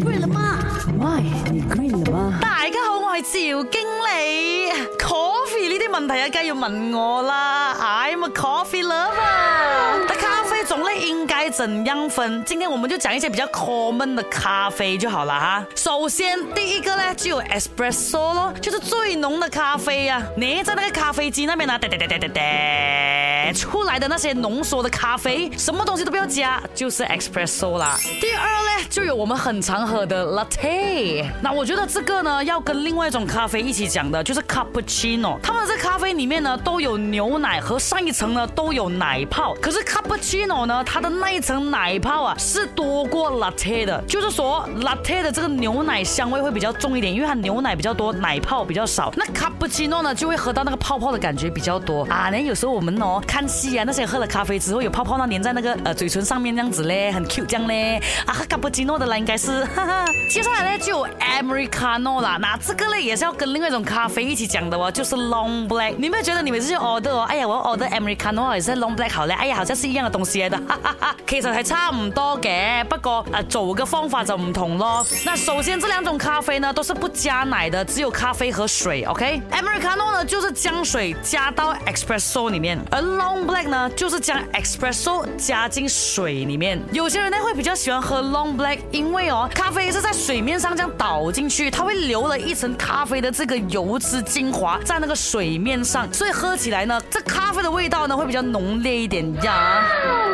[0.00, 0.58] g 了吗
[0.98, 1.04] m
[1.50, 2.38] 你 g 了吗？
[2.40, 4.70] 大家好，我系赵经理。
[4.98, 7.32] Coffee 这啲问题啊，梗要问我啦
[7.74, 12.42] ，I'm a coffee lover 那咖啡种类应该怎样分？
[12.46, 15.62] 今天我们就讲一些比较 common 的咖啡就好了哈。
[15.74, 20.22] 首先第一个呢，就有 espresso 咯，就是最浓的咖啡呀。
[20.36, 23.19] 你在那个咖啡机那边啦，哒哒哒哒哒哒。
[23.54, 27.96] 出来的那些浓缩的咖啡，什么东西都不要加，就是 espresso 啦。
[28.20, 31.24] 第二呢，就有我们很常喝的 latte。
[31.40, 35.38] 那我觉得这个呢，要跟另外一种咖啡一起讲的，就是 cappuccino。
[35.42, 39.54] 他们这咖啡里面呢，都有牛奶和上一层呢都有奶泡。
[39.60, 44.00] 可是 cappuccino 呢，它的那一层奶泡啊，是多过 latte 的。
[44.06, 49.12] 就是说 latte 的这个牛奶香味会比较重一点，因为它牛奶比较多，奶泡比较少。
[49.16, 52.28] 那 cappuccino 呢，就会喝到那个泡泡的感觉比较多啊。
[52.30, 53.20] 那有时候我们哦。
[53.30, 53.84] 看戏啊！
[53.86, 58.02] 那些喝了咖啡之后有泡泡，那粘在那个呃嘴唇上面那样子咧，很 cute 这样咧。
[58.26, 59.64] 啊，卡布奇诺的啦，应该是。
[59.66, 60.04] 哈 哈。
[60.28, 61.06] 接下来呢就
[61.40, 65.94] americano 啦，那这个呢，也是要跟另外一种咖啡一起讲的哦，就是 long black。
[65.96, 70.58] 你没有觉得你每次去 order 哦，哎呀，我 order americano 也是 long black 好嘞，哎呀，好像是一样的东西来的。
[70.66, 75.06] 哈哈其实还差唔多嘅，不过呃做嘅方法就唔同咯。
[75.24, 79.04] 那首先这两种咖啡呢都是不加奶的，只有咖啡和水。
[79.04, 86.80] OK，americano 呢就是将水加到 espresso 里面，而 Long black 呢，就是将 espresso 加进水里面。
[86.90, 99.30] 有些人呢会比较喜欢喝 long black，因为哦，咖啡是在水面上这样倒进去，它会留了一层咖啡的这个油脂精华在那个水面上，所以喝起来呢，这咖啡的味道呢会比较浓烈一点。
[99.38, 99.84] 讲。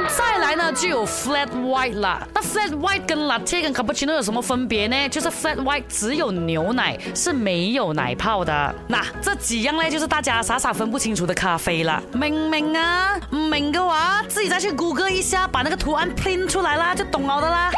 [0.08, 2.26] 再来呢，就有 flat white 了。
[2.32, 5.08] 那 flat white 跟 latte 跟 cappuccino 有什么分别呢？
[5.08, 8.72] 就是 flat white 只有牛奶，是没有奶泡的。
[8.86, 12.00] 那这几样呢，就是大家傻傻分不清楚的咖啡了。
[12.12, 17.70] 明明啊，明的话，自己再去谷歌一下，把那个图案拼出来啦，就懂我的啦。